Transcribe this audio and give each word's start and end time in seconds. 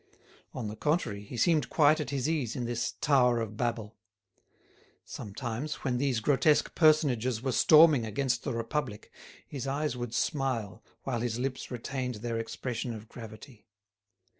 On 0.51 0.67
the 0.67 0.75
contrary, 0.75 1.21
he 1.21 1.37
seemed 1.37 1.69
quite 1.69 1.99
at 1.99 2.09
his 2.09 2.27
ease 2.27 2.55
in 2.55 2.65
this 2.65 2.93
Tower 3.01 3.39
of 3.39 3.55
Babel. 3.55 3.97
Sometimes, 5.05 5.75
when 5.83 5.99
these 5.99 6.21
grotesque 6.21 6.73
personages 6.73 7.43
were 7.43 7.51
storming 7.51 8.03
against 8.03 8.41
the 8.41 8.51
Republic, 8.53 9.11
his 9.47 9.67
eyes 9.67 9.95
would 9.95 10.15
smile, 10.15 10.83
while 11.03 11.19
his 11.19 11.37
lips 11.37 11.69
retained 11.69 12.15
their 12.15 12.39
expression 12.39 12.95
of 12.95 13.07
gravity. 13.07 13.67